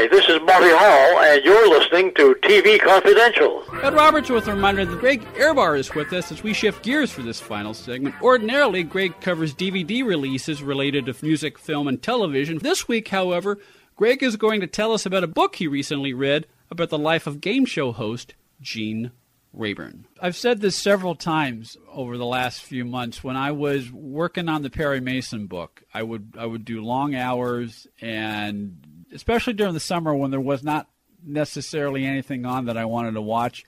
Hi, 0.00 0.06
this 0.06 0.26
is 0.30 0.40
Monty 0.40 0.70
Hall, 0.70 1.18
and 1.20 1.44
you're 1.44 1.68
listening 1.68 2.14
to 2.14 2.34
TV 2.36 2.80
Confidential. 2.80 3.62
Ed 3.82 3.92
Robertson 3.92 4.34
with 4.34 4.48
a 4.48 4.54
reminder 4.54 4.86
that 4.86 4.98
Greg 4.98 5.20
Ehrbar 5.34 5.78
is 5.78 5.94
with 5.94 6.10
us 6.14 6.32
as 6.32 6.42
we 6.42 6.54
shift 6.54 6.82
gears 6.82 7.12
for 7.12 7.20
this 7.20 7.38
final 7.38 7.74
segment. 7.74 8.14
Ordinarily, 8.22 8.82
Greg 8.82 9.20
covers 9.20 9.54
DVD 9.54 10.02
releases 10.02 10.62
related 10.62 11.04
to 11.04 11.14
music, 11.20 11.58
film, 11.58 11.86
and 11.86 12.02
television. 12.02 12.56
This 12.56 12.88
week, 12.88 13.08
however, 13.08 13.58
Greg 13.94 14.22
is 14.22 14.36
going 14.36 14.62
to 14.62 14.66
tell 14.66 14.94
us 14.94 15.04
about 15.04 15.22
a 15.22 15.26
book 15.26 15.56
he 15.56 15.66
recently 15.66 16.14
read 16.14 16.46
about 16.70 16.88
the 16.88 16.96
life 16.96 17.26
of 17.26 17.42
game 17.42 17.66
show 17.66 17.92
host 17.92 18.32
Gene 18.62 19.10
Rayburn. 19.52 20.06
I've 20.18 20.36
said 20.36 20.62
this 20.62 20.76
several 20.76 21.14
times 21.14 21.76
over 21.92 22.16
the 22.16 22.24
last 22.24 22.62
few 22.62 22.86
months. 22.86 23.22
When 23.22 23.36
I 23.36 23.52
was 23.52 23.92
working 23.92 24.48
on 24.48 24.62
the 24.62 24.70
Perry 24.70 25.00
Mason 25.00 25.46
book, 25.46 25.82
I 25.92 26.02
would 26.02 26.36
I 26.38 26.46
would 26.46 26.64
do 26.64 26.82
long 26.82 27.14
hours, 27.14 27.86
and 28.00 28.78
especially 29.12 29.52
during 29.52 29.74
the 29.74 29.80
summer 29.80 30.14
when 30.14 30.30
there 30.30 30.40
was 30.40 30.62
not 30.62 30.88
necessarily 31.24 32.04
anything 32.04 32.46
on 32.46 32.66
that 32.66 32.76
I 32.76 32.84
wanted 32.84 33.12
to 33.12 33.20
watch, 33.20 33.64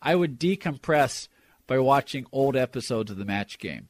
I 0.00 0.14
would 0.14 0.38
decompress 0.38 1.28
by 1.66 1.78
watching 1.78 2.26
old 2.32 2.56
episodes 2.56 3.10
of 3.10 3.16
the 3.16 3.24
Match 3.24 3.58
Game. 3.58 3.88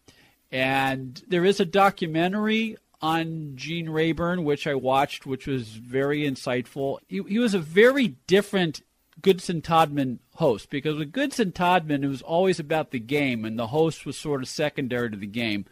And 0.51 1.23
there 1.29 1.45
is 1.45 1.61
a 1.61 1.65
documentary 1.65 2.77
on 3.03 3.53
Gene 3.57 3.91
Rayburn, 3.91 4.45
which 4.45 4.67
I 4.67 4.75
watched, 4.75 5.27
which 5.27 5.47
was 5.47 5.69
very 5.69 6.21
insightful. 6.21 6.99
He, 7.09 7.23
he 7.29 7.39
was 7.39 7.55
a 7.55 7.59
very 7.59 8.17
different 8.27 8.83
Goodson 9.21 9.61
Todman 9.61 10.19
host 10.35 10.71
because 10.71 10.97
with 10.97 11.13
Goodson 11.13 11.53
Todman, 11.53 12.05
it 12.05 12.09
was 12.09 12.23
always 12.23 12.59
about 12.59 12.91
the 12.91 13.01
game, 13.01 13.45
and 13.45 13.59
the 13.59 13.69
host 13.69 14.07
was 14.07 14.17
sort 14.17 14.43
of 14.43 14.49
secondary 14.49 15.11
to 15.11 15.17
the 15.17 15.27
game. 15.27 15.67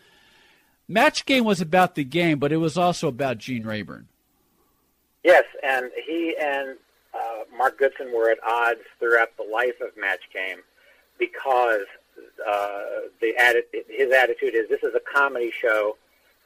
Match 0.87 1.25
game 1.25 1.45
was 1.45 1.61
about 1.61 1.95
the 1.95 2.05
game, 2.05 2.39
but 2.39 2.53
it 2.53 2.59
was 2.59 2.77
also 2.77 3.09
about 3.09 3.39
Gene 3.39 3.65
Rayburn. 3.65 4.09
Yes, 5.25 5.45
and 5.63 5.91
he 6.07 6.37
and 6.41 6.77
uh, 7.15 7.45
Mark 7.57 7.79
Goodson 7.79 8.13
were 8.13 8.31
at 8.31 8.39
odds 8.47 8.81
throughout 8.99 9.37
the 9.37 9.45
life 9.51 9.81
of 9.81 9.97
Match 9.99 10.23
Game 10.33 10.59
because 11.19 11.87
uh, 12.47 13.09
the 13.21 13.35
atti- 13.41 13.85
his 13.89 14.13
attitude 14.13 14.55
is 14.55 14.69
this 14.69 14.83
is 14.83 14.95
a 14.95 15.01
comedy 15.13 15.51
show 15.51 15.97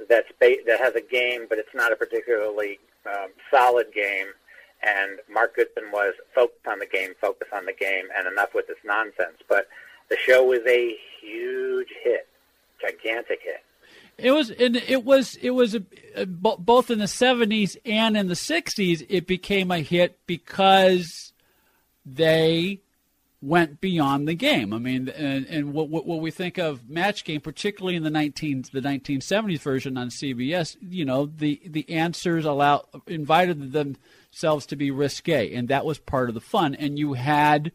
that's 0.08 0.30
ba- 0.40 0.62
that 0.66 0.78
has 0.80 0.94
a 0.94 1.00
game, 1.00 1.46
but 1.48 1.58
it's 1.58 1.74
not 1.74 1.92
a 1.92 1.96
particularly 1.96 2.78
um, 3.06 3.30
solid 3.50 3.92
game 3.92 4.28
and 4.82 5.18
Mark 5.30 5.56
Goodson 5.56 5.90
was 5.92 6.14
focused 6.34 6.66
on 6.66 6.78
the 6.78 6.86
game, 6.86 7.10
focus 7.20 7.48
on 7.52 7.66
the 7.66 7.72
game, 7.72 8.06
and 8.16 8.26
enough 8.26 8.54
with 8.54 8.66
this 8.68 8.78
nonsense. 8.84 9.38
But 9.48 9.68
the 10.08 10.16
show 10.16 10.44
was 10.44 10.60
a 10.66 10.96
huge 11.20 11.88
hit, 12.02 12.28
gigantic 12.80 13.40
hit. 13.42 13.64
It 14.18 14.32
was, 14.32 14.50
it 14.50 15.04
was, 15.04 15.36
it 15.36 15.50
was 15.50 15.76
a, 15.76 15.82
a, 16.16 16.26
both 16.26 16.90
in 16.90 16.98
the 16.98 17.04
'70s 17.04 17.76
and 17.84 18.16
in 18.16 18.26
the 18.26 18.34
'60s. 18.34 19.06
It 19.08 19.28
became 19.28 19.70
a 19.70 19.78
hit 19.78 20.18
because 20.26 21.32
they 22.04 22.80
went 23.40 23.80
beyond 23.80 24.26
the 24.26 24.34
game. 24.34 24.72
I 24.72 24.78
mean, 24.78 25.08
and, 25.08 25.46
and 25.46 25.72
what, 25.72 25.88
what, 25.88 26.06
what 26.06 26.20
we 26.20 26.30
think 26.30 26.58
of 26.58 26.88
Match 26.88 27.24
Game, 27.24 27.40
particularly 27.40 27.94
in 27.94 28.02
the 28.02 28.10
19 28.10 28.64
the 28.72 28.80
1970s 28.80 29.60
version 29.60 29.96
on 29.96 30.08
CBS, 30.08 30.76
you 30.80 31.04
know, 31.04 31.26
the 31.26 31.60
the 31.64 31.88
answers 31.88 32.44
allow 32.44 32.86
invited 33.06 33.72
themselves 33.72 34.66
to 34.66 34.76
be 34.76 34.90
risque, 34.90 35.54
and 35.54 35.68
that 35.68 35.84
was 35.84 35.98
part 35.98 36.28
of 36.28 36.34
the 36.34 36.40
fun. 36.40 36.74
And 36.74 36.98
you 36.98 37.12
had, 37.12 37.70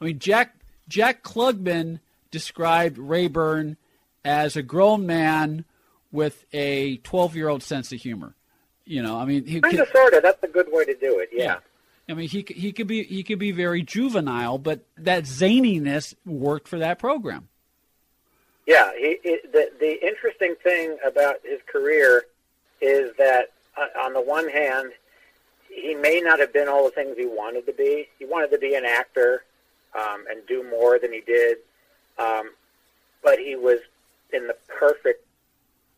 I 0.00 0.04
mean, 0.04 0.18
Jack 0.18 0.56
Jack 0.88 1.22
Klugman 1.22 2.00
described 2.30 2.98
Rayburn 2.98 3.76
as 4.24 4.56
a 4.56 4.62
grown 4.62 5.06
man 5.06 5.64
with 6.12 6.44
a 6.52 6.96
12 6.98 7.36
year 7.36 7.48
old 7.48 7.62
sense 7.62 7.92
of 7.92 8.00
humor. 8.00 8.34
You 8.84 9.02
know, 9.02 9.18
I 9.18 9.24
mean, 9.24 9.44
he 9.46 9.60
kind 9.60 9.78
of 9.80 9.88
sort 9.88 10.14
of. 10.14 10.22
That's 10.22 10.42
a 10.42 10.48
good 10.48 10.68
way 10.70 10.84
to 10.84 10.94
do 10.94 11.18
it. 11.18 11.30
yeah. 11.32 11.44
yeah. 11.44 11.58
I 12.08 12.14
mean, 12.14 12.28
he 12.28 12.46
he 12.48 12.72
could 12.72 12.86
be 12.86 13.02
he 13.02 13.24
could 13.24 13.38
be 13.40 13.50
very 13.50 13.82
juvenile, 13.82 14.58
but 14.58 14.84
that 14.96 15.24
zaniness 15.24 16.14
worked 16.24 16.68
for 16.68 16.78
that 16.78 16.98
program. 17.00 17.48
Yeah, 18.64 18.92
he, 18.96 19.18
he, 19.22 19.38
the 19.52 19.70
the 19.80 20.06
interesting 20.06 20.54
thing 20.62 20.98
about 21.04 21.36
his 21.42 21.60
career 21.66 22.26
is 22.80 23.10
that 23.18 23.52
uh, 23.76 23.86
on 24.00 24.12
the 24.12 24.20
one 24.20 24.48
hand, 24.48 24.92
he 25.68 25.94
may 25.94 26.20
not 26.20 26.38
have 26.38 26.52
been 26.52 26.68
all 26.68 26.84
the 26.84 26.90
things 26.90 27.16
he 27.16 27.26
wanted 27.26 27.66
to 27.66 27.72
be. 27.72 28.06
He 28.18 28.24
wanted 28.24 28.50
to 28.52 28.58
be 28.58 28.74
an 28.76 28.84
actor 28.84 29.44
um, 29.94 30.24
and 30.30 30.46
do 30.46 30.62
more 30.68 31.00
than 31.00 31.12
he 31.12 31.22
did, 31.22 31.58
um, 32.18 32.52
but 33.22 33.40
he 33.40 33.56
was 33.56 33.80
in 34.32 34.46
the 34.46 34.56
perfect 34.68 35.25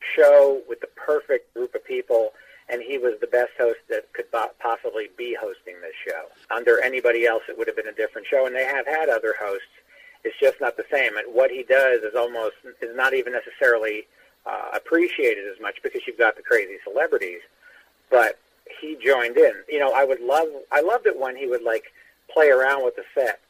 show 0.00 0.62
with 0.69 0.81
the 0.81 0.88
perfect 0.97 1.53
group 1.54 1.75
of 1.75 1.84
people 1.84 2.32
and 2.69 2.82
he 2.82 2.98
was 2.98 3.14
the 3.20 3.26
best 3.26 3.53
host 3.59 3.78
that 3.88 4.12
could 4.12 4.26
possibly 4.60 5.09
be 5.16 5.36
hosting 5.41 5.81
this 5.81 5.94
show. 6.06 6.26
Under 6.54 6.81
anybody 6.82 7.26
else, 7.26 7.42
it 7.48 7.56
would 7.56 7.66
have 7.66 7.76
been 7.76 7.88
a 7.88 7.92
different 7.92 8.26
show, 8.26 8.47
and 8.47 8.54
they 8.54 8.64
have 8.64 8.86
had 8.86 9.09
other 9.09 9.34
hosts. 9.41 9.66
It's 10.25 10.38
just 10.38 10.60
not 10.60 10.76
the 10.76 10.84
same. 10.92 11.16
And 11.16 11.34
what 11.34 11.50
he 11.50 11.62
does 11.62 12.03
is 12.03 12.14
almost 12.14 12.56
is 12.82 12.94
not 12.94 13.14
even 13.14 13.32
necessarily 13.32 14.06
uh, 14.44 14.70
appreciated 14.75 15.44
as 15.48 15.60
much 15.60 15.76
because 15.82 16.03
you've 16.06 16.19
got 16.19 16.36
the 16.36 16.42
crazy 16.42 16.76
celebrities. 16.84 17.41
But 18.10 18.38
he 18.80 18.98
joined 19.03 19.36
in. 19.38 19.53
You 19.69 19.78
know, 19.78 19.92
I 19.92 20.04
would 20.04 20.20
love. 20.20 20.48
I 20.70 20.80
loved 20.80 21.06
it 21.06 21.19
when 21.19 21.36
he 21.36 21.47
would 21.47 21.62
like 21.62 21.84
play 22.30 22.50
around 22.50 22.84
with 22.84 22.97
the 22.97 23.04
set. 23.15 23.41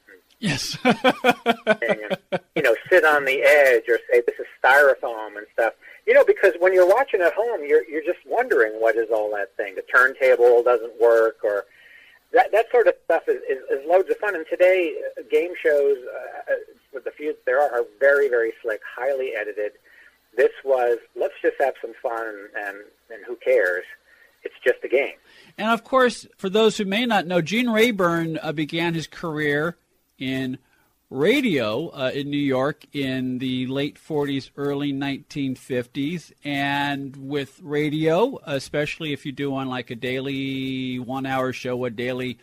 Yes. 0.40 0.78
and, 0.84 2.16
you 2.54 2.62
know, 2.62 2.76
sit 2.88 3.04
on 3.04 3.24
the 3.24 3.42
edge 3.42 3.84
or 3.88 3.98
say 4.10 4.22
this 4.26 4.38
is 4.38 4.46
styrofoam 4.62 5.36
and 5.36 5.46
stuff 5.52 5.74
you 6.08 6.14
know, 6.14 6.24
because 6.24 6.54
when 6.58 6.72
you're 6.72 6.88
watching 6.88 7.20
at 7.20 7.34
home, 7.34 7.60
you're 7.68 7.86
you're 7.86 8.02
just 8.02 8.26
wondering 8.26 8.72
what 8.80 8.96
is 8.96 9.10
all 9.12 9.30
that 9.32 9.54
thing. 9.58 9.74
The 9.74 9.82
turntable 9.82 10.62
doesn't 10.62 10.98
work, 10.98 11.36
or 11.44 11.66
that 12.32 12.50
that 12.50 12.70
sort 12.70 12.86
of 12.86 12.94
stuff 13.04 13.24
is, 13.28 13.42
is, 13.42 13.58
is 13.70 13.86
loads 13.86 14.08
of 14.10 14.16
fun. 14.16 14.34
And 14.34 14.46
today, 14.48 14.94
uh, 15.18 15.22
game 15.30 15.52
shows, 15.62 15.98
uh, 15.98 16.52
uh, 16.52 16.56
with 16.94 17.04
the 17.04 17.10
few 17.10 17.36
there 17.44 17.60
are, 17.60 17.80
are 17.80 17.84
very 18.00 18.30
very 18.30 18.54
slick, 18.62 18.80
highly 18.96 19.32
edited. 19.38 19.72
This 20.34 20.52
was 20.64 20.96
let's 21.14 21.34
just 21.42 21.56
have 21.60 21.74
some 21.82 21.92
fun, 22.02 22.48
and 22.56 22.78
and 23.10 23.22
who 23.26 23.36
cares? 23.36 23.84
It's 24.44 24.54
just 24.64 24.78
a 24.84 24.88
game. 24.88 25.16
And 25.58 25.68
of 25.68 25.84
course, 25.84 26.26
for 26.38 26.48
those 26.48 26.78
who 26.78 26.86
may 26.86 27.04
not 27.04 27.26
know, 27.26 27.42
Gene 27.42 27.68
Rayburn 27.68 28.38
uh, 28.40 28.52
began 28.52 28.94
his 28.94 29.06
career 29.06 29.76
in 30.18 30.58
radio 31.10 31.88
uh, 31.88 32.10
in 32.14 32.30
New 32.30 32.36
York 32.36 32.84
in 32.92 33.38
the 33.38 33.66
late 33.66 33.98
40s, 33.98 34.50
early 34.56 34.92
1950s. 34.92 36.32
And 36.44 37.16
with 37.16 37.58
radio, 37.62 38.38
especially 38.44 39.12
if 39.12 39.24
you 39.24 39.32
do 39.32 39.54
on 39.54 39.68
like 39.68 39.90
a 39.90 39.94
daily 39.94 40.98
one 40.98 41.26
hour 41.26 41.52
show, 41.52 41.84
a 41.84 41.90
daily 41.90 42.38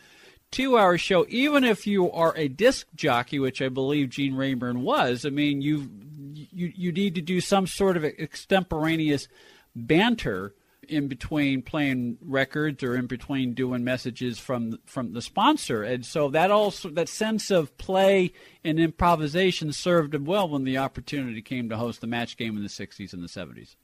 two 0.50 0.76
hour 0.76 0.98
show, 0.98 1.26
even 1.28 1.64
if 1.64 1.86
you 1.86 2.10
are 2.10 2.36
a 2.36 2.48
disc 2.48 2.86
jockey, 2.94 3.38
which 3.38 3.62
I 3.62 3.68
believe 3.68 4.10
Gene 4.10 4.34
Rayburn 4.34 4.82
was, 4.82 5.24
I 5.24 5.30
mean, 5.30 5.62
you, 5.62 5.88
you, 6.34 6.72
you 6.74 6.92
need 6.92 7.14
to 7.14 7.22
do 7.22 7.40
some 7.40 7.66
sort 7.66 7.96
of 7.96 8.04
extemporaneous 8.04 9.28
banter 9.74 10.54
in 10.88 11.08
between 11.08 11.62
playing 11.62 12.18
records 12.20 12.82
or 12.82 12.96
in 12.96 13.06
between 13.06 13.54
doing 13.54 13.84
messages 13.84 14.38
from 14.38 14.78
from 14.86 15.12
the 15.12 15.22
sponsor. 15.22 15.82
And 15.82 16.04
so 16.04 16.28
that 16.30 16.50
also 16.50 16.88
that 16.90 17.08
sense 17.08 17.50
of 17.50 17.76
play 17.78 18.32
and 18.64 18.78
improvisation 18.78 19.72
served 19.72 20.14
him 20.14 20.24
well 20.24 20.48
when 20.48 20.64
the 20.64 20.78
opportunity 20.78 21.42
came 21.42 21.68
to 21.68 21.76
host 21.76 22.00
the 22.00 22.06
match 22.06 22.36
game 22.36 22.56
in 22.56 22.62
the 22.62 22.68
60s 22.68 23.12
and 23.12 23.22
the 23.22 23.28
70s 23.28 23.76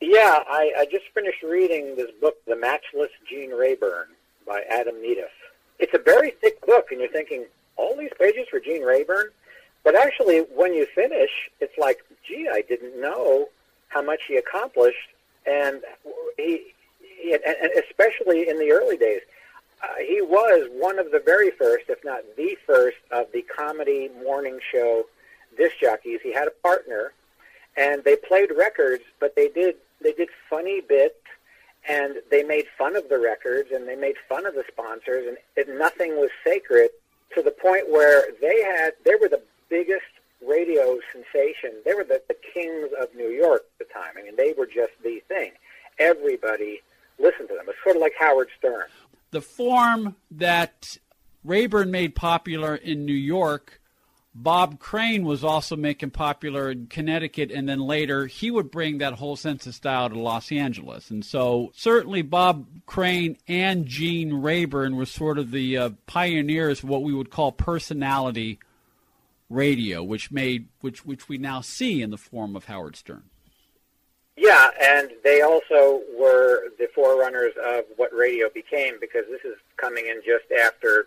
yeah 0.00 0.42
i, 0.48 0.72
I 0.78 0.86
just 0.90 1.04
finished 1.14 1.42
reading 1.42 1.96
this 1.96 2.10
book 2.20 2.36
the 2.46 2.56
matchless 2.56 3.10
gene 3.28 3.50
rayburn 3.50 4.06
by 4.46 4.62
adam 4.70 4.96
nedeff 4.96 5.32
it's 5.78 5.94
a 5.94 5.98
very 5.98 6.30
thick 6.30 6.64
book 6.66 6.88
and 6.90 7.00
you're 7.00 7.10
thinking 7.10 7.46
all 7.76 7.96
these 7.96 8.12
pages 8.18 8.46
for 8.48 8.60
gene 8.60 8.82
rayburn? 8.82 9.30
But 9.82 9.96
actually 9.96 10.40
when 10.54 10.74
you 10.74 10.86
finish 10.86 11.30
it's 11.60 11.76
like 11.78 12.04
gee 12.26 12.48
i 12.50 12.62
didn't 12.62 13.00
know 13.00 13.48
how 13.88 14.02
much 14.02 14.22
he 14.26 14.36
accomplished 14.36 15.10
and 15.46 15.82
he, 16.36 16.72
he 17.00 17.34
and 17.34 17.70
especially 17.88 18.48
in 18.48 18.58
the 18.58 18.70
early 18.70 18.96
days, 18.96 19.20
uh, 19.82 19.86
he 19.98 20.20
was 20.20 20.68
one 20.72 20.98
of 20.98 21.10
the 21.10 21.20
very 21.24 21.50
first, 21.50 21.84
if 21.88 22.04
not 22.04 22.20
the 22.36 22.56
first, 22.66 22.96
of 23.10 23.26
the 23.32 23.42
comedy 23.42 24.10
morning 24.22 24.58
show 24.72 25.04
disc 25.56 25.76
jockeys. 25.80 26.20
He 26.22 26.32
had 26.32 26.48
a 26.48 26.52
partner, 26.62 27.12
and 27.76 28.02
they 28.04 28.16
played 28.16 28.50
records, 28.56 29.04
but 29.20 29.34
they 29.36 29.48
did 29.48 29.76
they 30.00 30.12
did 30.12 30.28
funny 30.50 30.80
bits, 30.80 31.20
and 31.88 32.16
they 32.30 32.42
made 32.42 32.66
fun 32.76 32.96
of 32.96 33.08
the 33.08 33.18
records, 33.18 33.70
and 33.72 33.88
they 33.88 33.96
made 33.96 34.16
fun 34.28 34.46
of 34.46 34.54
the 34.54 34.64
sponsors, 34.68 35.26
and 35.26 35.36
it, 35.56 35.68
nothing 35.68 36.16
was 36.16 36.30
sacred 36.44 36.90
to 37.34 37.42
the 37.42 37.50
point 37.50 37.90
where 37.90 38.26
they 38.40 38.62
had 38.62 38.92
they 39.04 39.14
were 39.14 39.28
the 39.28 39.42
biggest 39.68 40.04
radio 40.46 40.98
sensation. 41.12 41.72
They 41.84 41.94
were 41.94 42.04
the, 42.04 42.22
the 42.28 42.36
kings 42.52 42.90
of 43.00 43.14
New 43.14 43.28
York 43.28 43.62
at 43.80 43.86
the 43.86 43.92
time. 43.92 44.14
I 44.18 44.22
mean, 44.22 44.36
they 44.36 44.54
were 44.56 44.66
just 44.66 44.92
the 45.02 45.22
thing. 45.28 45.52
Everybody 45.98 46.82
listened 47.18 47.48
to 47.48 47.54
them. 47.54 47.66
It's 47.68 47.78
sort 47.82 47.96
of 47.96 48.02
like 48.02 48.14
Howard 48.18 48.48
Stern. 48.58 48.86
The 49.30 49.40
form 49.40 50.16
that 50.32 50.98
Rayburn 51.44 51.90
made 51.90 52.14
popular 52.14 52.74
in 52.76 53.04
New 53.04 53.12
York 53.12 53.80
Bob 54.34 54.80
Crane 54.80 55.24
was 55.24 55.44
also 55.44 55.76
making 55.76 56.10
popular 56.10 56.70
in 56.70 56.88
Connecticut, 56.88 57.52
and 57.52 57.68
then 57.68 57.78
later 57.78 58.26
he 58.26 58.50
would 58.50 58.70
bring 58.70 58.98
that 58.98 59.14
whole 59.14 59.36
sense 59.36 59.64
of 59.66 59.76
style 59.76 60.10
to 60.10 60.18
Los 60.18 60.50
Angeles. 60.50 61.10
And 61.10 61.24
so 61.24 61.70
certainly 61.74 62.22
Bob 62.22 62.66
Crane 62.84 63.36
and 63.46 63.86
Gene 63.86 64.34
Rayburn 64.34 64.96
were 64.96 65.06
sort 65.06 65.38
of 65.38 65.52
the 65.52 65.78
uh, 65.78 65.90
pioneers 66.06 66.82
of 66.82 66.88
what 66.88 67.04
we 67.04 67.14
would 67.14 67.30
call 67.30 67.52
personality 67.52 68.58
radio, 69.54 70.02
which 70.02 70.30
made 70.30 70.68
which 70.80 71.04
which 71.04 71.28
we 71.28 71.38
now 71.38 71.60
see 71.60 72.02
in 72.02 72.10
the 72.10 72.18
form 72.18 72.56
of 72.56 72.66
Howard 72.66 72.96
Stern. 72.96 73.24
Yeah, 74.36 74.70
and 74.82 75.10
they 75.22 75.42
also 75.42 76.02
were 76.18 76.70
the 76.78 76.88
forerunners 76.94 77.52
of 77.64 77.84
what 77.96 78.12
radio 78.12 78.48
became 78.52 78.94
because 79.00 79.24
this 79.30 79.44
is 79.44 79.56
coming 79.76 80.06
in 80.06 80.22
just 80.26 80.50
after 80.50 81.06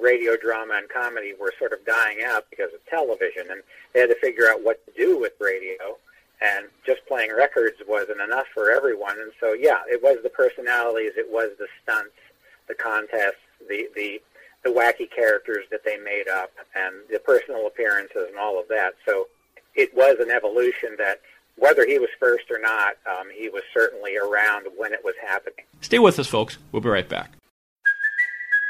radio 0.00 0.36
drama 0.36 0.74
and 0.74 0.88
comedy 0.88 1.34
were 1.38 1.52
sort 1.58 1.72
of 1.72 1.84
dying 1.84 2.18
out 2.24 2.44
because 2.48 2.72
of 2.72 2.84
television, 2.86 3.50
and 3.50 3.62
they 3.92 4.00
had 4.00 4.10
to 4.10 4.16
figure 4.20 4.48
out 4.48 4.62
what 4.62 4.84
to 4.86 4.92
do 4.92 5.18
with 5.18 5.32
radio. 5.40 5.98
And 6.42 6.66
just 6.86 7.04
playing 7.06 7.34
records 7.36 7.76
wasn't 7.86 8.20
enough 8.20 8.46
for 8.54 8.70
everyone, 8.70 9.18
and 9.20 9.32
so 9.40 9.52
yeah, 9.52 9.80
it 9.86 10.02
was 10.02 10.18
the 10.22 10.30
personalities, 10.30 11.12
it 11.16 11.30
was 11.30 11.50
the 11.58 11.66
stunts, 11.82 12.16
the 12.66 12.74
contests, 12.74 13.44
the 13.68 13.88
the 13.94 14.22
the 14.62 14.70
wacky 14.70 15.10
characters 15.10 15.64
that 15.70 15.84
they 15.84 15.96
made 15.98 16.28
up, 16.28 16.50
and 16.74 16.94
the 17.10 17.18
personal 17.18 17.66
appearances 17.66 18.26
and 18.28 18.38
all 18.38 18.60
of 18.60 18.68
that. 18.68 18.94
So 19.06 19.28
it 19.74 19.94
was 19.94 20.16
an 20.20 20.30
evolution 20.30 20.96
that 20.98 21.20
whether 21.56 21.86
he 21.86 21.98
was 21.98 22.08
first 22.18 22.50
or 22.50 22.58
not, 22.58 22.94
um, 23.06 23.28
he 23.34 23.48
was 23.48 23.62
certainly 23.72 24.16
around 24.16 24.66
when 24.76 24.92
it 24.92 25.00
was 25.04 25.14
happening. 25.26 25.64
Stay 25.80 25.98
with 25.98 26.18
us, 26.18 26.26
folks. 26.26 26.58
We'll 26.72 26.82
be 26.82 26.88
right 26.88 27.08
back. 27.08 27.32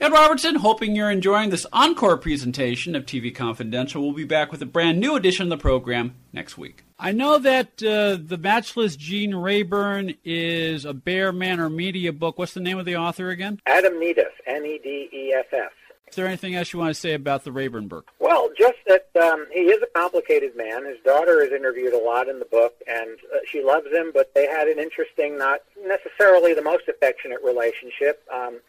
Ed 0.00 0.12
Robertson, 0.12 0.54
hoping 0.54 0.94
you're 0.94 1.10
enjoying 1.10 1.50
this 1.50 1.66
encore 1.72 2.16
presentation 2.16 2.94
of 2.94 3.04
TV 3.04 3.34
Confidential. 3.34 4.00
We'll 4.00 4.12
be 4.12 4.22
back 4.22 4.52
with 4.52 4.62
a 4.62 4.66
brand 4.66 5.00
new 5.00 5.16
edition 5.16 5.42
of 5.42 5.50
the 5.50 5.60
program 5.60 6.14
next 6.32 6.56
week. 6.56 6.84
I 7.00 7.10
know 7.10 7.38
that 7.38 7.82
uh, 7.82 8.16
The 8.24 8.38
Matchless 8.40 8.94
Gene 8.94 9.34
Rayburn 9.34 10.14
is 10.24 10.84
a 10.84 10.94
Bear 10.94 11.32
Manor 11.32 11.68
Media 11.68 12.12
book. 12.12 12.38
What's 12.38 12.54
the 12.54 12.60
name 12.60 12.78
of 12.78 12.86
the 12.86 12.96
author 12.96 13.30
again? 13.30 13.60
Adam 13.66 13.94
Nedeff, 13.94 14.30
N-E-D-E-F-F. 14.46 15.72
Is 16.08 16.14
there 16.14 16.28
anything 16.28 16.54
else 16.54 16.72
you 16.72 16.78
want 16.78 16.94
to 16.94 17.00
say 17.00 17.14
about 17.14 17.42
the 17.42 17.50
Rayburn 17.50 17.88
book? 17.88 18.08
Well, 18.20 18.50
just 18.56 18.78
that 18.86 19.08
um, 19.20 19.46
he 19.52 19.62
is 19.62 19.82
a 19.82 19.98
complicated 19.98 20.56
man. 20.56 20.86
His 20.86 20.98
daughter 21.04 21.42
is 21.42 21.52
interviewed 21.52 21.92
a 21.92 21.98
lot 21.98 22.28
in 22.28 22.38
the 22.38 22.44
book, 22.44 22.76
and 22.86 23.18
uh, 23.34 23.38
she 23.50 23.64
loves 23.64 23.88
him, 23.92 24.12
but 24.14 24.32
they 24.32 24.46
had 24.46 24.68
an 24.68 24.78
interesting, 24.78 25.36
not 25.36 25.58
necessarily 25.84 26.54
the 26.54 26.62
most 26.62 26.86
affectionate 26.86 27.40
relationship. 27.42 28.22
Um, 28.32 28.60
but 28.60 28.62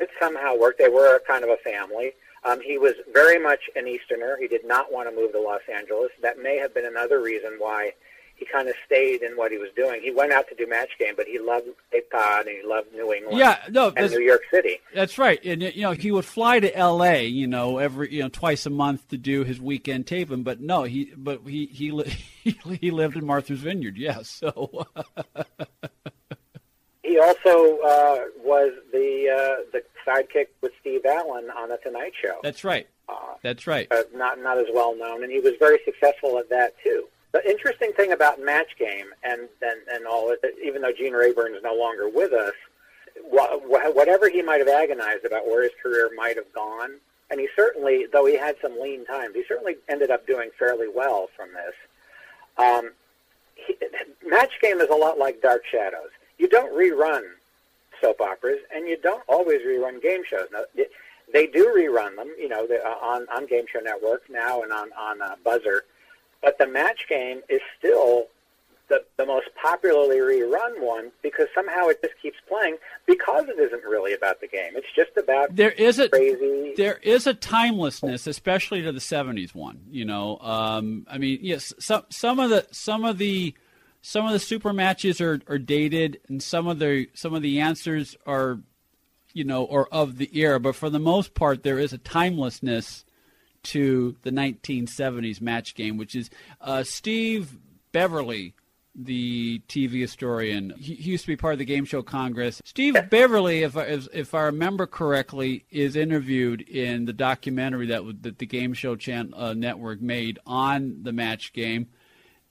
it 0.00 0.10
somehow 0.20 0.56
worked. 0.56 0.78
They 0.78 0.88
were 0.88 1.16
a 1.16 1.20
kind 1.20 1.44
of 1.44 1.50
a 1.50 1.56
family. 1.58 2.12
Um, 2.44 2.60
he 2.60 2.76
was 2.76 2.94
very 3.12 3.38
much 3.38 3.60
an 3.76 3.86
Easterner. 3.86 4.36
He 4.40 4.48
did 4.48 4.66
not 4.66 4.92
want 4.92 5.08
to 5.08 5.14
move 5.14 5.32
to 5.32 5.40
Los 5.40 5.60
Angeles. 5.72 6.10
That 6.22 6.42
may 6.42 6.58
have 6.58 6.74
been 6.74 6.86
another 6.86 7.20
reason 7.20 7.52
why 7.58 7.92
he 8.42 8.52
kind 8.52 8.68
of 8.68 8.74
stayed 8.84 9.22
in 9.22 9.36
what 9.36 9.52
he 9.52 9.58
was 9.58 9.68
doing. 9.76 10.00
He 10.02 10.10
went 10.10 10.32
out 10.32 10.48
to 10.48 10.54
do 10.54 10.66
match 10.66 10.90
game, 10.98 11.14
but 11.16 11.26
he 11.26 11.38
loved 11.38 11.68
Cape 11.92 12.10
Cod 12.10 12.46
and 12.46 12.56
he 12.60 12.66
loved 12.66 12.92
New 12.92 13.12
England. 13.12 13.38
Yeah, 13.38 13.58
no, 13.70 13.92
and 13.96 14.10
New 14.10 14.20
York 14.20 14.42
City. 14.50 14.80
That's 14.94 15.16
right, 15.18 15.42
and 15.44 15.62
you 15.62 15.82
know 15.82 15.92
he 15.92 16.10
would 16.10 16.24
fly 16.24 16.58
to 16.58 16.76
L.A. 16.76 17.26
You 17.26 17.46
know 17.46 17.78
every 17.78 18.12
you 18.12 18.22
know 18.22 18.28
twice 18.28 18.66
a 18.66 18.70
month 18.70 19.08
to 19.08 19.16
do 19.16 19.44
his 19.44 19.60
weekend 19.60 20.08
taping, 20.08 20.42
but 20.42 20.60
no, 20.60 20.82
he 20.82 21.12
but 21.16 21.42
he 21.46 21.66
he 21.66 21.92
li- 21.92 22.16
he 22.80 22.90
lived 22.90 23.16
in 23.16 23.24
Martha's 23.24 23.60
Vineyard. 23.60 23.96
Yes, 23.96 24.28
so 24.28 24.86
He 25.36 25.44
also 27.22 27.78
uh, 27.80 28.24
was 28.44 28.72
the 28.92 29.28
uh, 29.30 29.64
the 29.72 29.82
sidekick 30.06 30.48
with 30.60 30.72
Steve 30.80 31.06
Allen 31.06 31.50
on 31.56 31.68
the 31.68 31.78
Tonight 31.78 32.12
Show. 32.20 32.40
that's 32.42 32.64
right, 32.64 32.86
that's 33.42 33.66
right. 33.66 33.86
uh, 33.92 34.02
not 34.14 34.40
not 34.40 34.58
as 34.58 34.66
well 34.72 34.96
known, 34.96 35.22
and 35.22 35.32
he 35.32 35.40
was 35.40 35.54
very 35.58 35.78
successful 35.84 36.38
at 36.38 36.48
that 36.50 36.74
too. 36.82 37.06
The 37.32 37.48
interesting 37.48 37.92
thing 37.92 38.12
about 38.12 38.40
Match 38.40 38.76
Game 38.78 39.06
and 39.22 39.42
and, 39.62 39.80
and 39.92 40.06
all, 40.06 40.34
even 40.62 40.82
though 40.82 40.92
Gene 40.92 41.14
Rayburn 41.14 41.54
is 41.54 41.62
no 41.62 41.74
longer 41.74 42.08
with 42.08 42.32
us, 42.32 42.54
wha- 43.24 43.58
whatever 43.92 44.28
he 44.28 44.42
might 44.42 44.58
have 44.58 44.68
agonized 44.68 45.24
about 45.24 45.46
where 45.46 45.62
his 45.62 45.72
career 45.82 46.10
might 46.16 46.36
have 46.36 46.52
gone, 46.52 46.92
and 47.30 47.40
he 47.40 47.48
certainly, 47.56 48.06
though 48.12 48.26
he 48.26 48.36
had 48.36 48.56
some 48.60 48.78
lean 48.80 49.06
times, 49.06 49.34
he 49.34 49.44
certainly 49.48 49.76
ended 49.88 50.10
up 50.10 50.26
doing 50.26 50.50
fairly 50.58 50.88
well 50.94 51.28
from 51.36 51.48
this. 51.54 51.74
Um, 52.58 52.90
he, 53.54 53.76
Match 54.28 54.52
Game 54.60 54.80
is 54.80 54.90
a 54.90 54.94
lot 54.94 55.18
like 55.18 55.40
Dark 55.40 55.62
Shadows. 55.70 56.10
You 56.42 56.48
don't 56.48 56.72
rerun 56.76 57.22
soap 58.00 58.20
operas, 58.20 58.58
and 58.74 58.88
you 58.88 58.96
don't 59.00 59.22
always 59.28 59.60
rerun 59.60 60.02
game 60.02 60.22
shows. 60.28 60.48
Now, 60.52 60.64
they 61.32 61.46
do 61.46 61.66
rerun 61.66 62.16
them, 62.16 62.34
you 62.36 62.48
know, 62.48 62.66
uh, 62.66 62.88
on 63.06 63.28
on 63.32 63.46
Game 63.46 63.66
Show 63.72 63.78
Network 63.78 64.28
now 64.28 64.62
and 64.62 64.72
on 64.72 64.90
on 64.98 65.22
uh, 65.22 65.36
Buzzr. 65.46 65.82
But 66.42 66.58
the 66.58 66.66
match 66.66 67.06
game 67.08 67.42
is 67.48 67.60
still 67.78 68.26
the 68.88 69.04
the 69.18 69.24
most 69.24 69.50
popularly 69.54 70.16
rerun 70.16 70.80
one 70.80 71.12
because 71.22 71.46
somehow 71.54 71.86
it 71.86 72.02
just 72.02 72.14
keeps 72.20 72.38
playing 72.48 72.76
because 73.06 73.44
it 73.48 73.60
isn't 73.60 73.84
really 73.84 74.12
about 74.12 74.40
the 74.40 74.48
game. 74.48 74.72
It's 74.74 74.92
just 74.96 75.16
about 75.16 75.54
There 75.54 75.70
is 75.70 76.00
a 76.00 76.08
crazy. 76.08 76.74
there 76.76 76.98
is 77.04 77.28
a 77.28 77.34
timelessness, 77.34 78.26
especially 78.26 78.82
to 78.82 78.90
the 78.90 78.98
'70s 78.98 79.54
one. 79.54 79.78
You 79.92 80.06
know, 80.06 80.38
um, 80.40 81.06
I 81.08 81.18
mean, 81.18 81.38
yes, 81.40 81.72
some 81.78 82.02
some 82.08 82.40
of 82.40 82.50
the 82.50 82.66
some 82.72 83.04
of 83.04 83.18
the 83.18 83.54
some 84.02 84.26
of 84.26 84.32
the 84.32 84.38
super 84.40 84.72
matches 84.72 85.20
are, 85.20 85.40
are 85.46 85.58
dated, 85.58 86.20
and 86.28 86.42
some 86.42 86.66
of 86.66 86.80
the 86.80 87.08
some 87.14 87.34
of 87.34 87.42
the 87.42 87.60
answers 87.60 88.16
are, 88.26 88.58
you 89.32 89.44
know, 89.44 89.64
or 89.64 89.88
of 89.94 90.18
the 90.18 90.28
era. 90.38 90.58
But 90.60 90.74
for 90.74 90.90
the 90.90 90.98
most 90.98 91.34
part, 91.34 91.62
there 91.62 91.78
is 91.78 91.92
a 91.92 91.98
timelessness 91.98 93.04
to 93.62 94.16
the 94.22 94.30
1970s 94.30 95.40
match 95.40 95.76
game, 95.76 95.96
which 95.96 96.16
is 96.16 96.30
uh, 96.60 96.82
Steve 96.82 97.58
Beverly, 97.92 98.54
the 98.92 99.62
TV 99.68 100.00
historian. 100.00 100.74
He, 100.78 100.94
he 100.94 101.12
used 101.12 101.24
to 101.24 101.28
be 101.28 101.36
part 101.36 101.52
of 101.52 101.58
the 101.60 101.64
Game 101.64 101.84
Show 101.84 102.02
Congress. 102.02 102.60
Steve 102.64 102.96
Beverly, 103.08 103.62
if 103.62 103.76
I, 103.76 103.84
if, 103.84 104.08
if 104.12 104.34
I 104.34 104.42
remember 104.42 104.88
correctly, 104.88 105.64
is 105.70 105.94
interviewed 105.94 106.62
in 106.62 107.04
the 107.04 107.12
documentary 107.12 107.86
that, 107.86 108.02
that 108.22 108.38
the 108.38 108.46
Game 108.46 108.74
Show 108.74 108.96
chan, 108.96 109.32
uh, 109.36 109.54
Network 109.54 110.00
made 110.02 110.40
on 110.44 111.04
the 111.04 111.12
match 111.12 111.52
game. 111.52 111.86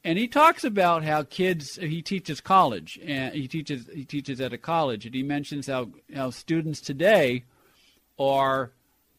And 0.04 0.18
he 0.18 0.28
talks 0.28 0.64
about 0.64 1.04
how 1.04 1.24
kids 1.24 1.76
he 1.76 2.02
teaches 2.02 2.42
college 2.42 3.00
and 3.06 3.36
he 3.36 3.48
teaches 3.48 3.88
he 3.94 4.04
teaches 4.04 4.42
at 4.42 4.52
a 4.52 4.58
college 4.58 5.06
and 5.06 5.14
he 5.14 5.22
mentions 5.22 5.68
how, 5.68 5.90
how 6.14 6.32
students 6.32 6.82
today 6.82 7.44
are 8.18 8.72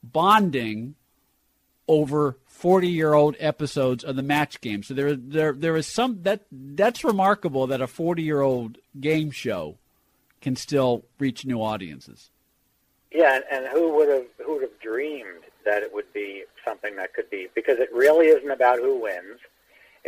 bonding 0.03 0.97
over 1.87 2.37
40 2.47 2.89
year 2.89 3.13
old 3.13 3.37
episodes 3.39 4.03
of 4.03 4.17
the 4.17 4.23
match 4.23 4.61
game. 4.61 4.83
So 4.83 4.95
there 4.95 5.15
there 5.15 5.53
there 5.53 5.77
is 5.77 5.87
some 5.87 6.23
that 6.23 6.43
that's 6.51 7.05
remarkable 7.05 7.67
that 7.69 7.81
a 7.81 7.87
40 7.87 8.23
year 8.23 8.41
old 8.41 8.79
game 9.01 9.31
show 9.31 9.77
can 10.41 10.57
still 10.57 11.05
reach 11.19 11.47
new 11.47 11.63
audiences. 11.63 12.31
Yeah, 13.13 13.37
and, 13.37 13.45
and 13.51 13.67
who 13.67 13.95
would 13.97 14.09
have 14.09 14.27
who 14.45 14.55
would 14.55 14.63
have 14.63 14.81
dreamed 14.81 15.45
that 15.65 15.83
it 15.83 15.93
would 15.93 16.13
be 16.13 16.45
something 16.65 16.97
that 16.97 17.15
could 17.15 17.31
be 17.31 17.49
because 17.55 17.79
it 17.79 17.93
really 17.93 18.27
isn't 18.27 18.51
about 18.51 18.79
who 18.79 19.01
wins. 19.01 19.39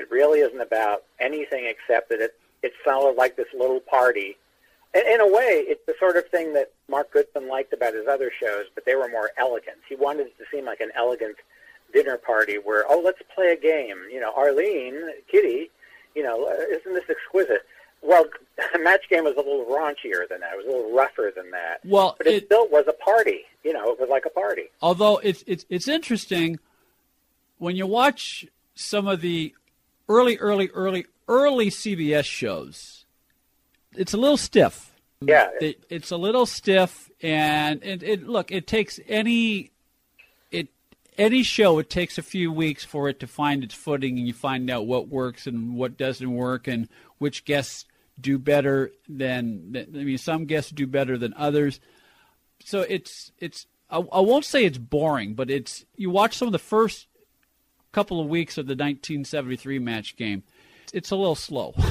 It 0.05 0.11
really 0.11 0.41
isn't 0.41 0.61
about 0.61 1.05
anything 1.19 1.65
except 1.67 2.11
that 2.11 2.21
it 2.21 2.35
it's 2.63 2.75
sort 2.85 3.11
of 3.11 3.17
like 3.17 3.37
this 3.37 3.47
little 3.59 3.81
party. 3.81 4.37
In, 4.95 5.03
in 5.15 5.21
a 5.21 5.27
way, 5.27 5.65
it's 5.67 5.85
the 5.87 5.95
sort 5.99 6.17
of 6.19 6.27
thing 6.29 6.53
that 6.55 6.73
Mark 6.89 7.11
Goodson 7.11 7.49
liked 7.49 7.73
about 7.73 7.95
his 7.95 8.07
other 8.07 8.31
shows, 8.39 8.67
but 8.75 8.85
they 8.85 8.95
were 8.95 9.09
more 9.09 9.31
elegant. 9.39 9.79
He 9.89 9.97
wanted 9.97 10.27
it 10.27 10.39
to 10.39 10.45
seem 10.53 10.67
like 10.67 10.81
an 10.81 10.91
elegant 10.95 11.37
dinner 11.95 12.19
party 12.19 12.57
where 12.59 12.85
oh 12.89 13.01
let's 13.03 13.21
play 13.35 13.49
a 13.53 13.57
game. 13.57 13.97
You 14.13 14.21
know, 14.21 14.33
Arlene, 14.37 15.01
Kitty, 15.31 15.71
you 16.15 16.23
know, 16.23 16.45
uh, 16.47 16.53
isn't 16.77 16.93
this 16.95 17.05
exquisite? 17.09 17.63
Well, 18.03 18.27
match 18.81 19.09
game 19.09 19.25
was 19.25 19.35
a 19.35 19.39
little 19.39 19.65
raunchier 19.65 20.29
than 20.29 20.41
that. 20.41 20.53
It 20.53 20.57
was 20.59 20.67
a 20.67 20.77
little 20.77 20.95
rougher 20.95 21.33
than 21.35 21.51
that. 21.53 21.81
Well, 21.85 22.17
but 22.19 22.27
it, 22.27 22.35
it- 22.35 22.45
still 22.47 22.69
was 22.69 22.85
a 22.89 22.93
party. 22.93 23.41
You 23.63 23.73
know, 23.73 23.91
it 23.93 23.99
was 23.99 24.11
like 24.11 24.27
a 24.27 24.31
party. 24.31 24.65
Although 24.83 25.17
it's 25.19 25.43
it's 25.47 25.65
it's 25.71 25.89
interesting 25.89 26.59
when 27.59 27.77
you 27.77 27.87
watch 27.87 28.47
some 28.75 29.07
of 29.07 29.21
the 29.23 29.55
early 30.09 30.37
early 30.39 30.69
early 30.71 31.07
early 31.29 31.71
CBS 31.71 32.25
shows, 32.25 33.05
it's 33.97 34.13
a 34.13 34.17
little 34.17 34.37
stiff. 34.37 34.93
Yeah. 35.21 35.51
It, 35.61 35.85
it's 35.89 36.11
a 36.11 36.17
little 36.17 36.47
stiff, 36.47 37.11
and 37.23 37.83
it, 37.83 38.03
it 38.03 38.27
look 38.27 38.51
it 38.51 38.67
takes 38.67 39.01
any 39.09 39.71
it 40.51 40.69
any 41.17 41.43
show, 41.43 41.79
it 41.79 41.91
takes 41.91 42.19
a 42.19 42.23
few 42.23 42.53
weeks 42.53 42.85
for 42.85 43.09
it 43.09 43.21
to 43.21 43.27
find 43.27 43.65
its 43.65 43.75
footing, 43.75 44.19
and 44.19 44.27
you 44.27 44.35
find 44.35 44.71
out 44.71 44.87
what 44.87 45.09
works 45.09 45.47
and 45.47 45.77
what 45.77 45.97
doesn't 45.97 46.35
work, 46.35 46.67
and 46.67 46.89
which 47.19 47.45
guests 47.45 47.87
do 48.21 48.39
better 48.39 48.93
than. 49.09 49.87
I 49.95 50.05
mean, 50.05 50.19
some 50.19 50.47
guests 50.47 50.71
do 50.71 50.87
better 50.87 51.17
than 51.17 51.35
others. 51.37 51.81
So 52.65 52.81
it's 52.81 53.33
it's. 53.39 53.67
I, 53.91 53.99
I 53.99 54.21
won't 54.21 54.45
say 54.45 54.65
it's 54.65 54.79
boring, 54.79 55.35
but 55.35 55.51
it's 55.51 55.85
you 55.97 56.11
watch 56.11 56.37
some 56.37 56.49
of 56.49 56.53
the 56.53 56.59
first 56.59 57.07
couple 57.95 58.21
of 58.21 58.27
weeks 58.27 58.59
of 58.59 58.67
the 58.67 58.73
1973 58.73 59.79
match 59.79 60.17
game. 60.17 60.43
It's 60.93 61.13
a 61.13 61.17
little 61.17 61.37
slow. 61.37 61.75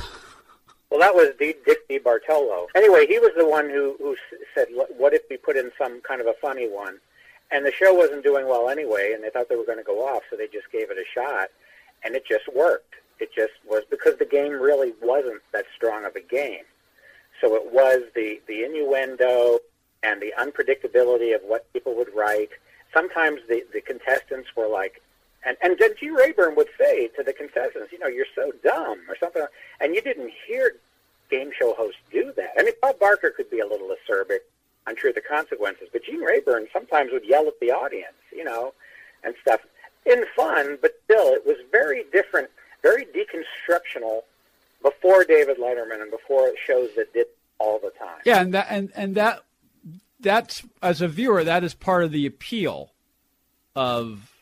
Well, 0.90 1.00
that 1.00 1.16
was 1.16 1.30
D- 1.40 1.56
Dick 1.66 1.90
DeBartolo. 1.90 2.68
Anyway, 2.76 3.08
he 3.08 3.18
was 3.18 3.32
the 3.36 3.50
one 3.50 3.68
who, 3.68 3.96
who 3.98 4.16
said, 4.54 4.68
"What 4.96 5.16
if 5.16 5.24
we 5.28 5.38
put 5.38 5.58
in 5.58 5.72
some 5.76 6.02
kind 6.02 6.22
of 6.22 6.28
a 6.28 6.36
funny 6.40 6.70
one?" 6.70 7.00
And 7.50 7.66
the 7.66 7.72
show 7.72 7.96
wasn't 7.96 8.24
doing 8.24 8.48
well 8.48 8.70
anyway, 8.70 9.12
and 9.12 9.24
they 9.24 9.32
thought 9.32 9.50
they 9.50 9.56
were 9.56 9.66
going 9.66 9.80
to 9.80 9.84
go 9.84 10.08
off, 10.08 10.22
so 10.30 10.38
they 10.38 10.46
just 10.46 10.72
gave 10.72 10.92
it 10.92 10.98
a 11.00 11.20
shot, 11.20 11.48
and 12.04 12.14
it 12.14 12.28
just 12.28 12.44
worked. 12.56 12.94
It 13.20 13.34
just 13.36 13.54
was 13.68 13.82
because 13.90 14.20
the 14.20 14.26
game 14.26 14.52
really 14.52 14.94
wasn't 15.02 15.42
that 15.52 15.66
strong 15.76 16.06
of 16.06 16.16
a 16.16 16.22
game. 16.22 16.66
So 17.42 17.56
it 17.56 17.74
was 17.74 18.04
the 18.14 18.40
the 18.48 18.64
innuendo 18.64 19.58
and 20.04 20.22
the 20.22 20.32
unpredictability 20.38 21.34
of 21.34 21.42
what 21.42 21.74
people 21.74 21.96
would 21.96 22.14
write. 22.16 22.52
Sometimes 22.94 23.40
the 23.50 23.66
the 23.74 23.82
contestants 23.82 24.50
were 24.56 24.68
like 24.68 25.02
and 25.46 25.58
and 25.62 25.78
then. 25.80 25.92
Rayburn 26.02 26.56
would 26.56 26.70
say 26.78 27.08
to 27.18 27.24
the 27.24 27.34
contestants, 27.34 27.92
you 27.92 28.00
know, 28.00 28.08
you're 28.08 28.26
so 28.36 28.52
dumb 28.64 29.00
or 29.10 29.16
something, 29.20 29.46
and 29.80 29.96
you 29.96 30.02
didn't 30.02 30.32
hear 30.48 30.76
game 31.30 31.52
show 31.58 31.74
hosts 31.74 32.00
do 32.12 32.32
that. 32.36 32.52
I 32.58 32.64
mean, 32.64 32.74
Bob 32.82 33.00
Barker 33.00 33.32
could 33.36 33.50
be 33.50 33.60
a 33.60 33.66
little 33.66 33.90
acerbic, 33.90 34.40
unsure 34.86 35.10
of 35.10 35.16
the 35.16 35.22
consequences, 35.22 35.88
but 35.92 36.04
Gene 36.04 36.22
Rayburn 36.22 36.68
sometimes 36.72 37.12
would 37.12 37.26
yell 37.26 37.48
at 37.48 37.60
the 37.60 37.72
audience, 37.72 38.14
you 38.32 38.44
know, 38.44 38.74
and 39.24 39.34
stuff 39.42 39.62
in 40.06 40.26
fun, 40.36 40.78
but 40.82 41.00
still, 41.06 41.34
it 41.34 41.46
was 41.46 41.58
very 41.72 42.04
different, 42.12 42.50
very 42.82 43.06
deconstructional 43.06 44.22
before 44.82 45.24
David 45.24 45.58
Letterman 45.58 46.02
and 46.02 46.12
before 46.12 46.52
shows 46.66 46.90
that 46.96 47.14
did 47.14 47.28
all 47.60 47.80
the 47.80 47.92
time. 47.92 48.20
Yeah, 48.26 48.42
and 48.42 48.54
that 48.54 48.68
and 48.70 48.92
and 48.96 49.16
that 49.16 49.44
that's 50.20 50.64
as 50.82 51.02
a 51.02 51.08
viewer, 51.08 51.44
that 51.44 51.64
is 51.64 51.74
part 51.74 52.04
of 52.04 52.12
the 52.12 52.26
appeal 52.26 52.92
of 53.76 54.33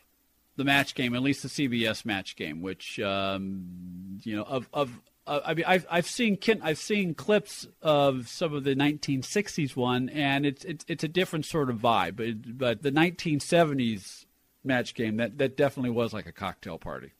the 0.56 0.64
match 0.64 0.94
game, 0.94 1.14
at 1.14 1.22
least 1.22 1.42
the 1.42 1.48
CBS 1.48 2.04
match 2.04 2.36
game, 2.36 2.60
which 2.60 3.00
um, 3.00 4.18
you 4.22 4.36
know 4.36 4.44
of 4.44 4.68
of 4.72 5.00
uh, 5.26 5.40
I 5.44 5.54
mean 5.54 5.64
I've 5.66 5.86
I've 5.90 6.06
seen 6.06 6.38
I've 6.62 6.78
seen 6.78 7.14
clips 7.14 7.66
of 7.80 8.28
some 8.28 8.54
of 8.54 8.64
the 8.64 8.74
1960s 8.74 9.76
one, 9.76 10.08
and 10.10 10.44
it's 10.44 10.64
it's 10.64 10.84
it's 10.88 11.04
a 11.04 11.08
different 11.08 11.46
sort 11.46 11.70
of 11.70 11.78
vibe. 11.78 12.16
But 12.16 12.58
but 12.58 12.82
the 12.82 12.92
1970s 12.92 14.26
match 14.64 14.94
game 14.94 15.16
that 15.16 15.38
that 15.38 15.56
definitely 15.56 15.90
was 15.90 16.12
like 16.12 16.26
a 16.26 16.32
cocktail 16.32 16.78
party. 16.78 17.12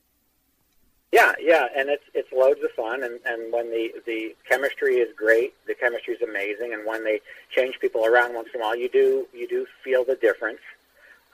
Yeah, 1.13 1.33
yeah, 1.39 1.67
and 1.77 1.89
it's 1.89 2.03
it's 2.15 2.29
loads 2.33 2.59
of 2.63 2.71
fun, 2.71 3.03
and 3.03 3.19
and 3.25 3.53
when 3.53 3.69
the 3.69 3.93
the 4.05 4.35
chemistry 4.49 4.95
is 4.95 5.09
great, 5.15 5.53
the 5.67 5.75
chemistry 5.75 6.15
is 6.15 6.21
amazing, 6.23 6.73
and 6.73 6.87
when 6.87 7.03
they 7.03 7.21
change 7.55 7.79
people 7.79 8.03
around 8.05 8.33
once 8.33 8.49
in 8.53 8.59
a 8.59 8.63
while, 8.63 8.75
you 8.75 8.89
do 8.89 9.27
you 9.31 9.47
do 9.47 9.67
feel 9.83 10.03
the 10.03 10.15
difference. 10.15 10.57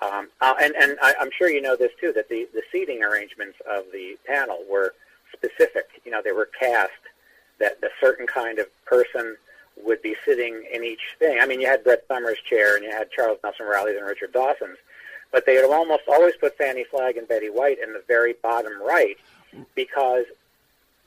Um, 0.02 0.30
uh, 0.40 0.54
and 0.62 0.74
and 0.76 0.98
I, 1.02 1.14
I'm 1.20 1.30
sure 1.38 1.50
you 1.50 1.62
know 1.62 1.76
this 1.76 1.92
too 2.00 2.14
that 2.14 2.30
the 2.30 2.48
the 2.54 2.62
seating 2.72 3.04
arrangements 3.04 3.58
of 3.70 3.86
the 3.92 4.18
panel 4.26 4.64
were 4.70 4.94
specific. 5.34 5.88
You 6.06 6.12
know, 6.12 6.22
they 6.24 6.32
were 6.32 6.50
cast 6.60 6.92
that 7.60 7.78
a 7.84 7.90
certain 8.00 8.26
kind 8.26 8.60
of 8.60 8.68
person 8.86 9.36
would 9.84 10.02
be 10.02 10.16
sitting 10.26 10.64
in 10.74 10.84
each 10.84 11.16
thing. 11.20 11.40
I 11.40 11.46
mean, 11.46 11.62
you 11.62 11.68
had 11.68 11.84
Brett 11.84 12.04
Somers' 12.08 12.38
chair 12.50 12.76
and 12.76 12.84
you 12.84 12.92
had 12.92 13.12
Charles 13.12 13.40
Nelson 13.44 13.66
Reilly's 13.66 13.98
and 13.98 14.06
Richard 14.06 14.34
Dawson's, 14.34 14.78
but 15.32 15.46
they 15.46 15.56
would 15.56 15.72
almost 15.72 16.04
always 16.08 16.36
put 16.40 16.58
Fannie 16.58 16.86
Flagg 16.90 17.18
and 17.18 17.28
Betty 17.28 17.50
White 17.50 17.80
in 17.82 17.94
the 17.94 18.04
very 18.08 18.34
bottom 18.42 18.82
right 18.82 19.18
because 19.76 20.26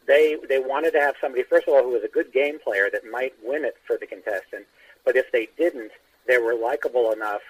they 0.07 0.37
they 0.49 0.59
wanted 0.59 0.93
to 0.93 1.01
have 1.01 1.15
somebody 1.21 1.45
first 1.45 1.69
of 1.69 1.75
all 1.75 1.83
who 1.83 1.91
was 1.91 2.03
a 2.03 2.09
good 2.09 2.33
game 2.33 2.59
player 2.59 2.91
that 2.93 3.03
might 3.11 3.35
win 3.43 3.65
it 3.65 3.77
for 3.87 3.97
the 3.97 4.07
contestant, 4.07 4.67
but 5.05 5.17
if 5.17 5.31
they 5.33 5.49
didn't, 5.57 5.93
they 6.27 6.39
were 6.39 6.55
likable 6.55 7.13
enough 7.13 7.43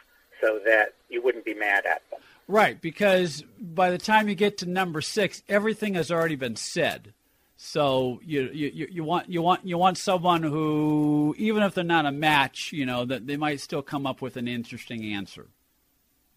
so 0.43 0.61
that 0.67 0.95
you 1.09 1.23
wouldn't 1.23 1.45
be 1.45 1.55
mad 1.55 1.87
at 1.87 2.03
them. 2.11 2.21
Right, 2.49 2.81
because 2.81 3.45
by 3.59 3.91
the 3.91 3.99
time 3.99 4.29
you 4.29 4.35
get 4.35 4.59
to 4.59 4.69
number 4.69 5.01
six, 5.01 5.43
everything 5.49 5.95
has 5.95 6.11
already 6.11 6.37
been 6.37 6.57
said. 6.57 7.15
So 7.57 8.21
you, 8.25 8.51
you 8.53 8.89
you 8.91 9.05
want 9.05 9.29
you 9.29 9.41
want 9.41 9.65
you 9.65 9.79
want 9.79 9.97
someone 9.97 10.43
who, 10.43 11.33
even 11.39 11.63
if 11.63 11.75
they're 11.75 11.85
not 11.85 12.07
a 12.07 12.11
match, 12.11 12.73
you 12.73 12.85
know 12.85 13.05
that 13.05 13.29
they 13.29 13.37
might 13.37 13.61
still 13.61 13.83
come 13.83 14.05
up 14.05 14.21
with 14.21 14.37
an 14.37 14.49
interesting 14.49 15.05
answer. 15.15 15.47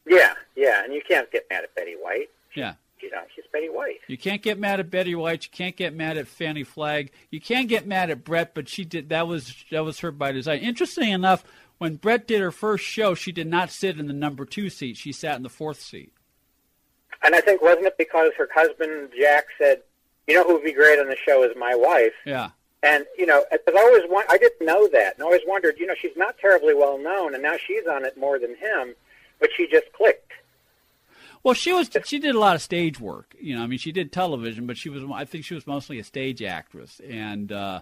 Yeah, 0.05 0.35
yeah, 0.55 0.83
and 0.83 0.93
you 0.93 1.01
can't 1.05 1.29
get 1.31 1.47
mad 1.49 1.63
at 1.63 1.73
Betty 1.73 1.95
White. 1.99 2.29
Yeah, 2.53 2.75
you 3.01 3.09
know 3.09 3.23
she's 3.35 3.45
Betty 3.51 3.69
White. 3.69 4.01
You 4.07 4.19
can't 4.19 4.43
get 4.43 4.59
mad 4.59 4.79
at 4.79 4.91
Betty 4.91 5.15
White. 5.15 5.45
You 5.45 5.51
can't 5.51 5.75
get 5.75 5.95
mad 5.95 6.17
at 6.17 6.27
Fannie 6.27 6.63
Flagg. 6.63 7.11
You 7.31 7.41
can't 7.41 7.67
get 7.67 7.87
mad 7.87 8.11
at 8.11 8.23
Brett, 8.23 8.53
but 8.53 8.69
she 8.69 8.85
did 8.85 9.09
that 9.09 9.27
was 9.27 9.65
that 9.71 9.83
was 9.83 9.99
her 10.01 10.11
by 10.11 10.31
design. 10.31 10.59
Interesting 10.59 11.09
enough, 11.09 11.43
when 11.77 11.95
Brett 11.95 12.27
did 12.27 12.41
her 12.41 12.51
first 12.51 12.85
show, 12.85 13.15
she 13.15 13.31
did 13.31 13.47
not 13.47 13.69
sit 13.69 13.99
in 13.99 14.07
the 14.07 14.13
number 14.13 14.45
two 14.45 14.69
seat. 14.69 14.97
She 14.97 15.11
sat 15.11 15.37
in 15.37 15.43
the 15.43 15.49
fourth 15.49 15.81
seat. 15.81 16.13
And 17.23 17.35
I 17.35 17.41
think 17.41 17.61
wasn't 17.61 17.87
it 17.87 17.97
because 17.97 18.31
her 18.37 18.49
husband 18.53 19.11
Jack 19.19 19.45
said, 19.57 19.81
"You 20.27 20.35
know 20.35 20.43
who 20.43 20.53
would 20.53 20.63
be 20.63 20.73
great 20.73 20.99
on 20.99 21.07
the 21.07 21.15
show 21.15 21.43
is 21.43 21.55
my 21.57 21.75
wife." 21.75 22.13
Yeah. 22.25 22.49
And 22.83 23.05
you 23.17 23.25
know, 23.25 23.43
because 23.51 23.73
I 23.75 23.81
always 23.81 24.03
want, 24.09 24.27
I 24.29 24.37
didn't 24.37 24.65
know 24.65 24.87
that, 24.89 25.15
and 25.15 25.23
I 25.23 25.25
always 25.25 25.41
wondered, 25.47 25.79
you 25.79 25.87
know, 25.87 25.95
she's 25.99 26.15
not 26.15 26.37
terribly 26.37 26.73
well 26.73 26.99
known, 26.99 27.33
and 27.33 27.41
now 27.41 27.55
she's 27.57 27.87
on 27.87 28.05
it 28.05 28.17
more 28.17 28.37
than 28.37 28.55
him, 28.55 28.93
but 29.39 29.49
she 29.55 29.67
just 29.67 29.91
clicked. 29.93 30.33
Well, 31.41 31.53
she 31.53 31.73
was 31.73 31.89
she 32.05 32.19
did 32.19 32.35
a 32.35 32.39
lot 32.39 32.55
of 32.55 32.61
stage 32.61 32.99
work. 32.99 33.35
You 33.39 33.55
know, 33.55 33.63
I 33.63 33.67
mean, 33.67 33.79
she 33.79 33.91
did 33.91 34.11
television, 34.11 34.67
but 34.67 34.77
she 34.77 34.89
was 34.89 35.03
I 35.13 35.25
think 35.25 35.45
she 35.45 35.55
was 35.55 35.65
mostly 35.65 35.99
a 35.99 36.03
stage 36.03 36.43
actress, 36.43 37.01
and 37.07 37.51
uh, 37.51 37.81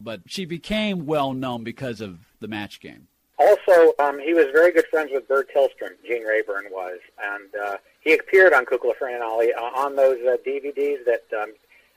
but 0.00 0.22
she 0.26 0.44
became 0.46 1.06
well 1.06 1.32
known 1.32 1.62
because 1.62 2.00
of 2.00 2.18
the 2.40 2.48
match 2.48 2.80
game. 2.80 3.08
Also, 3.40 3.94
um, 3.98 4.20
he 4.20 4.34
was 4.34 4.46
very 4.52 4.70
good 4.70 4.86
friends 4.90 5.10
with 5.12 5.26
Burr 5.26 5.44
Tillstrom. 5.44 5.92
Gene 6.06 6.24
Rayburn 6.24 6.66
was, 6.70 6.98
and 7.22 7.48
uh, 7.64 7.76
he 8.00 8.12
appeared 8.12 8.52
on 8.52 8.66
Kukla, 8.66 8.94
Fran 8.98 9.14
and 9.14 9.24
Ollie 9.24 9.54
uh, 9.54 9.62
on 9.62 9.96
those 9.96 10.18
uh, 10.26 10.36
DVDs 10.46 10.98
that 11.06 11.24
um, 11.40 11.54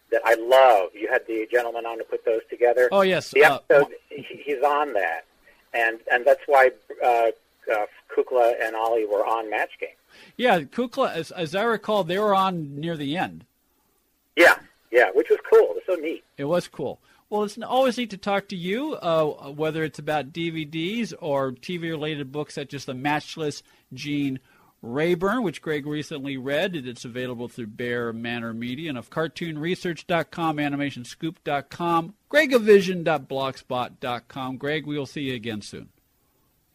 that 0.10 0.22
I 0.24 0.36
love. 0.36 0.92
You 0.94 1.10
had 1.12 1.28
the 1.28 1.46
gentleman 1.52 1.86
on 1.86 1.98
to 1.98 2.06
put 2.06 2.24
those 2.24 2.42
together. 2.50 2.88
Oh 2.94 3.02
yes, 3.02 3.32
the 3.32 3.44
uh, 3.44 3.60
episode 3.70 3.94
he, 4.10 4.26
he's 4.46 4.64
on 4.64 4.94
that, 4.94 5.26
and 5.74 6.00
and 6.10 6.26
that's 6.26 6.44
why 6.46 6.72
uh, 7.04 7.32
uh, 7.72 7.86
Kukla 8.16 8.54
and 8.64 8.74
Ollie 8.76 9.06
were 9.06 9.26
on 9.26 9.50
Match 9.50 9.72
Game. 9.82 9.90
Yeah, 10.38 10.62
Kukla, 10.62 11.14
as, 11.14 11.32
as 11.32 11.56
I 11.56 11.64
recall, 11.64 12.06
they 12.06 12.20
were 12.20 12.34
on 12.36 12.80
near 12.80 12.96
the 12.96 13.18
end. 13.18 13.46
Yeah, 14.38 14.56
yeah, 14.92 15.10
which 15.14 15.30
was 15.30 15.40
cool. 15.52 15.72
It 15.72 15.76
was 15.76 15.84
so 15.88 15.96
neat. 15.96 16.24
It 16.38 16.46
was 16.46 16.70
cool. 16.70 17.00
Well, 17.34 17.44
it's 17.46 17.58
always 17.58 17.98
neat 17.98 18.12
to 18.12 18.18
talk 18.18 18.50
to 18.50 18.56
you, 18.56 18.94
uh, 18.94 19.50
whether 19.50 19.84
it's 19.84 19.98
about 19.98 20.32
DVDs 20.32 21.16
or 21.20 21.52
TV-related 21.52 22.32
books 22.32 22.54
such 22.54 22.76
as 22.76 22.86
The 22.86 22.94
Matchless 22.94 23.64
Gene 23.92 24.40
Rayburn, 24.84 25.42
which 25.42 25.60
Greg 25.60 25.88
recently 25.88 26.38
read. 26.38 26.76
It's 26.76 27.06
available 27.06 27.48
through 27.48 27.68
Bear 27.68 28.14
Manor 28.14 28.54
Media 28.54 28.90
and 28.90 29.00
of 29.00 29.10
CartoonResearch.com, 29.10 30.58
AnimationScoop.com, 30.58 32.14
Gregavision.blogspot.com. 32.30 34.58
Greg, 34.58 34.86
we 34.86 34.96
will 34.96 35.08
see 35.08 35.22
you 35.22 35.34
again 35.34 35.64
soon. 35.64 35.90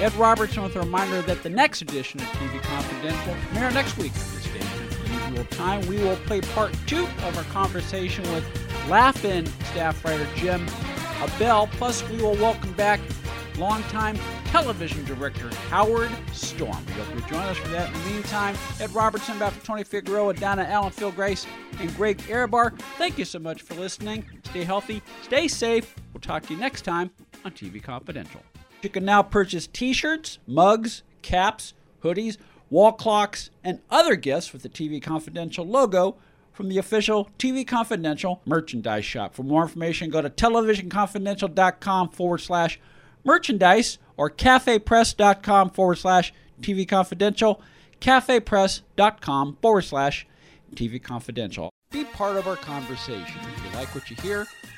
Ed 0.00 0.14
Robertson 0.14 0.62
with 0.62 0.76
a 0.76 0.80
reminder 0.80 1.22
that 1.22 1.42
the 1.42 1.50
next 1.50 1.82
edition 1.82 2.20
of 2.20 2.26
TV 2.26 2.62
Confidential 2.62 3.34
will 3.34 3.40
premiere 3.46 3.70
next 3.72 3.98
week 3.98 4.12
the 4.12 4.20
station 4.20 4.84
at 4.84 4.90
the 4.90 5.30
usual 5.30 5.44
time. 5.46 5.80
We 5.88 5.96
will 5.98 6.14
play 6.18 6.40
part 6.40 6.72
two 6.86 7.04
of 7.04 7.36
our 7.36 7.42
conversation 7.44 8.22
with 8.32 8.44
Laugh-In 8.88 9.46
staff 9.46 10.04
writer 10.04 10.26
Jim 10.36 10.64
Abell. 11.20 11.66
Plus, 11.72 12.08
we 12.10 12.18
will 12.18 12.36
welcome 12.36 12.72
back 12.74 13.00
longtime 13.56 14.16
television 14.44 15.04
director 15.04 15.52
Howard 15.68 16.12
Storm. 16.32 16.78
We 16.86 16.92
hope 16.92 17.08
you'll 17.10 17.28
join 17.28 17.42
us 17.42 17.56
for 17.56 17.68
that. 17.70 17.92
In 17.92 18.00
the 18.04 18.10
meantime, 18.10 18.56
Ed 18.78 18.94
Robertson, 18.94 19.36
Dr. 19.40 19.58
Tony 19.64 19.82
Figueroa, 19.82 20.34
Donna 20.34 20.62
Allen, 20.62 20.92
Phil 20.92 21.10
Grace, 21.10 21.44
and 21.80 21.92
Greg 21.96 22.18
Ehrbar, 22.28 22.78
thank 22.98 23.18
you 23.18 23.24
so 23.24 23.40
much 23.40 23.62
for 23.62 23.74
listening. 23.74 24.24
Stay 24.44 24.62
healthy, 24.62 25.02
stay 25.22 25.48
safe. 25.48 25.96
We'll 26.14 26.20
talk 26.20 26.44
to 26.44 26.54
you 26.54 26.60
next 26.60 26.82
time 26.82 27.10
on 27.44 27.50
TV 27.50 27.82
Confidential. 27.82 28.42
You 28.82 28.88
can 28.88 29.04
now 29.04 29.22
purchase 29.22 29.66
t 29.66 29.92
shirts, 29.92 30.38
mugs, 30.46 31.02
caps, 31.22 31.74
hoodies, 32.04 32.36
wall 32.70 32.92
clocks, 32.92 33.50
and 33.64 33.80
other 33.90 34.14
gifts 34.14 34.52
with 34.52 34.62
the 34.62 34.68
TV 34.68 35.02
Confidential 35.02 35.66
logo 35.66 36.16
from 36.52 36.68
the 36.68 36.78
official 36.78 37.28
TV 37.38 37.66
Confidential 37.66 38.40
merchandise 38.44 39.04
shop. 39.04 39.34
For 39.34 39.42
more 39.42 39.62
information, 39.62 40.10
go 40.10 40.22
to 40.22 40.30
televisionconfidential.com 40.30 42.10
forward 42.10 42.38
slash 42.38 42.80
merchandise 43.24 43.98
or 44.16 44.30
cafepress.com 44.30 45.70
forward 45.70 45.96
slash 45.96 46.32
TV 46.60 46.86
Confidential, 46.86 47.60
cafepress.com 48.00 49.58
forward 49.60 49.82
slash 49.82 50.26
TV 50.74 51.02
Confidential. 51.02 51.70
Be 51.90 52.04
part 52.04 52.36
of 52.36 52.46
our 52.46 52.56
conversation. 52.56 53.40
If 53.40 53.64
you 53.64 53.78
like 53.78 53.94
what 53.94 54.10
you 54.10 54.16
hear, 54.16 54.46